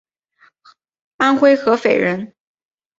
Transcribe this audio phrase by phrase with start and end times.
[1.17, 2.33] 安徽合肥人。